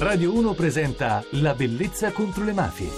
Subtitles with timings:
[0.00, 2.88] Radio 1 presenta La bellezza contro le mafie.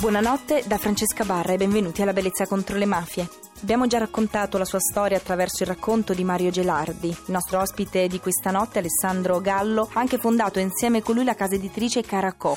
[0.00, 3.28] Buonanotte da Francesca Barra e benvenuti alla Bellezza contro le mafie.
[3.60, 7.08] Abbiamo già raccontato la sua storia attraverso il racconto di Mario Gelardi.
[7.08, 11.34] Il nostro ospite di questa notte, Alessandro Gallo, ha anche fondato insieme con lui la
[11.34, 12.56] casa editrice Caracò.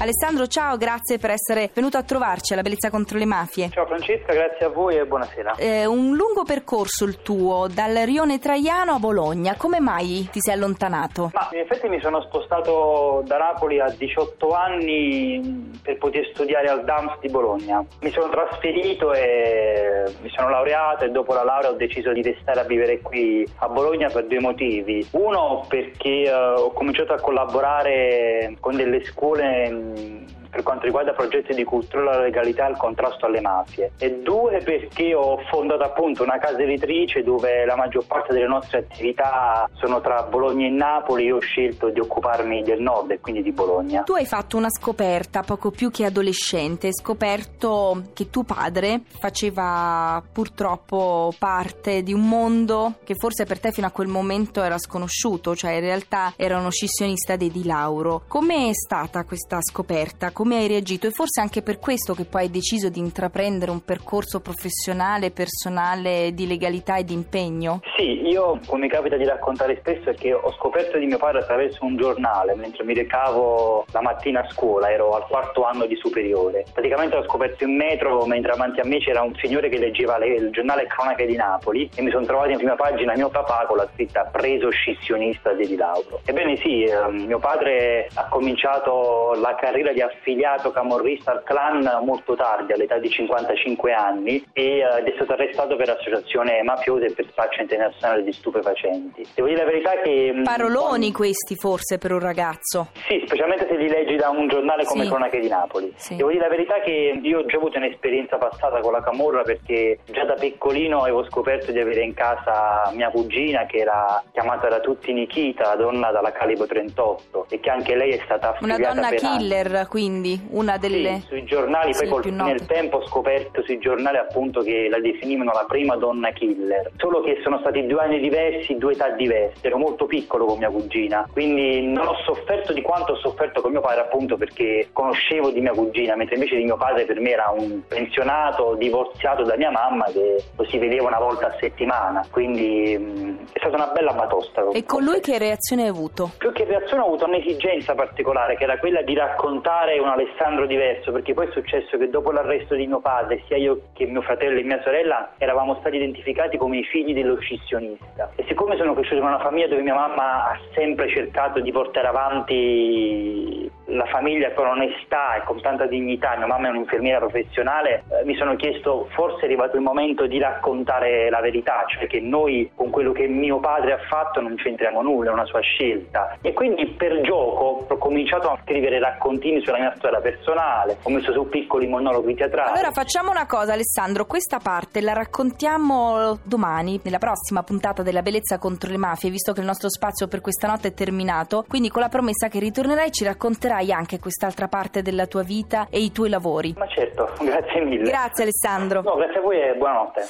[0.00, 3.68] Alessandro, ciao, grazie per essere venuto a trovarci alla Bellezza contro le mafie.
[3.70, 5.56] Ciao Francesca, grazie a voi e buonasera.
[5.56, 9.56] Eh, un lungo percorso il tuo, dal Rione Traiano a Bologna.
[9.56, 11.32] Come mai ti sei allontanato?
[11.34, 16.84] Ma in effetti mi sono spostato da Napoli a 18 anni per poter studiare al
[16.84, 17.84] DAMS di Bologna.
[18.00, 22.60] Mi sono trasferito e mi sono laureato e dopo la laurea ho deciso di restare
[22.60, 25.04] a vivere qui a Bologna per due motivi.
[25.10, 30.37] Uno perché eh, ho cominciato a collaborare con delle scuole うん。
[30.50, 35.14] Per quanto riguarda progetti di cultura, la legalità e il contrasto alle mafie e due perché
[35.14, 40.22] ho fondato appunto una casa editrice dove la maggior parte delle nostre attività sono tra
[40.22, 44.02] Bologna e Napoli io ho scelto di occuparmi del nord e quindi di Bologna.
[44.02, 50.22] Tu hai fatto una scoperta poco più che adolescente, hai scoperto che tuo padre faceva
[50.32, 55.54] purtroppo parte di un mondo che forse per te fino a quel momento era sconosciuto,
[55.54, 58.22] cioè in realtà era uno scissionista dei Di Lauro.
[58.28, 60.32] Come è stata questa scoperta?
[60.38, 63.84] Come hai reagito e forse anche per questo che poi hai deciso di intraprendere un
[63.84, 67.80] percorso professionale, personale di legalità e di impegno?
[67.96, 71.84] Sì, io come capita di raccontare spesso è che ho scoperto di mio padre attraverso
[71.84, 76.64] un giornale mentre mi recavo la mattina a scuola, ero al quarto anno di superiore.
[76.72, 80.50] Praticamente l'ho scoperto in metro mentre avanti a me c'era un signore che leggeva il
[80.52, 83.88] giornale Cronache di Napoli e mi sono trovato in prima pagina mio papà con la
[83.92, 86.20] scritta preso scissionista di Di Lauro.
[86.24, 91.88] Ebbene sì, eh, mio padre ha cominciato la carriera di affiliato affiliato camorrista al clan
[92.04, 97.12] molto tardi, all'età di 55 anni, eh, ed è stato arrestato per associazione mafiosa e
[97.12, 99.26] per spaccio internazionale di stupefacenti.
[99.34, 100.32] Devo dire la verità che...
[100.34, 102.88] Mm, Paroloni questi forse per un ragazzo.
[103.06, 105.08] Sì, specialmente se li leggi da un giornale come sì.
[105.08, 105.92] Cronache di Napoli.
[105.96, 106.16] Sì.
[106.16, 109.98] Devo dire la verità che io ho già avuto un'esperienza passata con la camorra perché
[110.10, 114.80] già da piccolino avevo scoperto di avere in casa mia cugina che era chiamata da
[114.80, 119.10] tutti Nikita, donna dalla calibro 38 e che anche lei è stata affiliata Una donna
[119.10, 119.86] killer anni.
[119.86, 121.20] quindi quindi una delle...
[121.20, 124.98] Sì, sui giornali, sì, poi col, nel tempo ho scoperto sui giornali appunto che la
[124.98, 129.66] definivano la prima donna killer, solo che sono stati due anni diversi, due età diverse,
[129.66, 133.70] ero molto piccolo con mia cugina, quindi non ho sofferto di quanto ho sofferto con
[133.70, 137.30] mio padre appunto perché conoscevo di mia cugina, mentre invece di mio padre per me
[137.30, 142.26] era un pensionato divorziato da mia mamma che lo si vedeva una volta a settimana,
[142.30, 144.68] quindi mh, è stata una bella batosta.
[144.72, 146.30] E con lui che reazione hai avuto?
[146.38, 151.12] Più che reazione ho avuto un'esigenza particolare che era quella di raccontare un Alessandro diverso,
[151.12, 154.58] perché poi è successo che dopo l'arresto di mio padre, sia io che mio fratello
[154.58, 158.30] e mia sorella eravamo stati identificati come i figli dello scissionista.
[158.36, 162.06] E siccome sono cresciuto in una famiglia dove mia mamma ha sempre cercato di portare
[162.06, 168.24] avanti la famiglia con onestà e con tanta dignità, mia mamma è un'infermiera professionale, eh,
[168.24, 172.70] mi sono chiesto forse è arrivato il momento di raccontare la verità, cioè che noi
[172.74, 176.36] con quello che mio padre ha fatto non c'entriamo nulla, è una sua scelta.
[176.42, 181.32] E quindi per gioco ho cominciato a scrivere raccontini sulla mia storia personale, ho messo
[181.32, 182.72] su piccoli monologhi teatrali.
[182.72, 188.58] Allora facciamo una cosa Alessandro, questa parte la raccontiamo domani, nella prossima puntata della Bellezza
[188.58, 192.02] contro le mafie, visto che il nostro spazio per questa notte è terminato, quindi con
[192.02, 196.12] la promessa che ritornerai ci racconterai racconterai anche quest'altra parte della tua vita e i
[196.12, 196.74] tuoi lavori.
[196.76, 198.02] Ma certo, grazie mille.
[198.04, 199.02] Grazie Alessandro.
[199.02, 200.26] No, grazie a voi e buonanotte.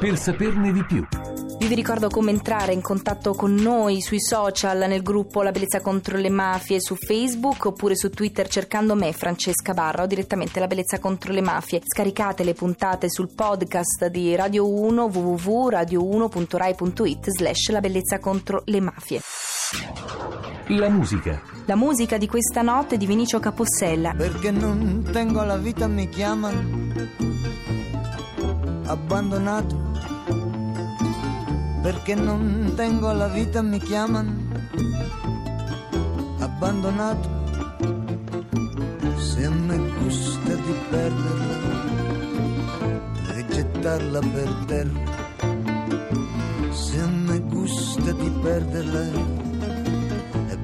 [0.00, 1.06] Per saperne di più.
[1.58, 6.16] Vi ricordo come entrare in contatto con noi sui social, nel gruppo La Bellezza contro
[6.16, 10.98] le Mafie su Facebook oppure su Twitter cercando me, Francesca Barra, o direttamente La Bellezza
[10.98, 11.82] contro le Mafie.
[11.84, 19.20] Scaricate le puntate sul podcast di Radio 1 www.radio1.rai.it slash La Bellezza contro le Mafie.
[20.68, 21.42] La musica.
[21.66, 24.14] La musica di questa notte di Vinicio Capossella.
[24.16, 26.86] Perché non tengo la vita mi chiamano
[28.84, 30.07] abbandonato.
[31.88, 34.30] Perché non tengo la vita mi chiamano
[36.38, 37.28] abbandonato.
[39.16, 41.56] Se a me gusta di perderla
[43.36, 45.00] e gettarla per terra.
[46.72, 49.46] Se a me gusta di perderla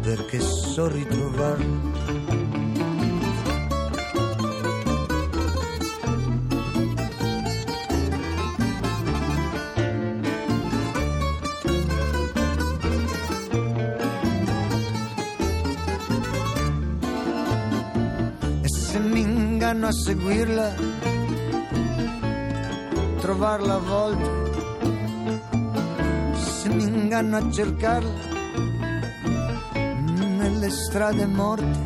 [0.03, 2.44] perché so ritrovarlo.
[19.75, 20.75] Inganno a seguirla,
[23.19, 24.31] trovarla a volte,
[26.37, 28.33] se mi inganno a cercarla
[30.39, 31.79] nelle strade morte,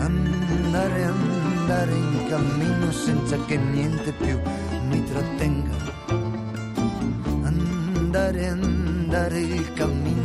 [0.00, 4.36] andare, andare in cammino senza che niente più
[4.88, 5.76] mi trattenga,
[7.44, 10.19] andare, andare il cammino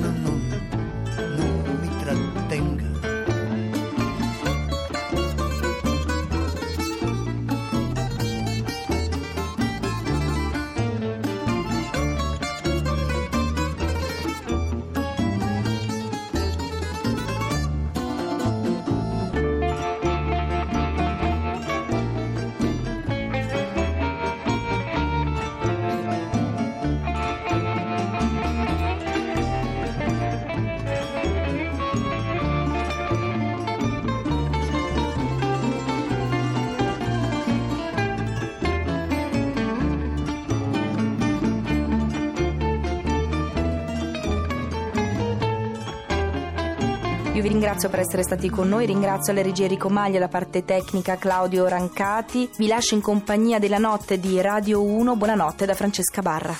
[47.36, 50.64] Io vi ringrazio per essere stati con noi, ringrazio alle regie Enrico Maglia, la parte
[50.64, 52.50] tecnica Claudio Rancati.
[52.56, 55.18] Vi lascio in compagnia della notte di Radio 1.
[55.18, 56.56] Buonanotte da Francesca Barra.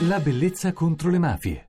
[0.00, 1.60] La bellezza contro le mafie.